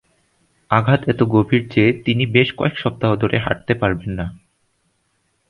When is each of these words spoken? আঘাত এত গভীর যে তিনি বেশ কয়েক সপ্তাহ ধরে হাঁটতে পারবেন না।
আঘাত 0.71 1.01
এত 1.09 1.19
গভীর 1.27 1.63
যে 1.67 1.83
তিনি 2.05 2.23
বেশ 2.25 2.49
কয়েক 2.55 2.75
সপ্তাহ 2.77 3.11
ধরে 3.15 3.37
হাঁটতে 3.39 3.73
পারবেন 3.73 4.11
না। 4.11 4.25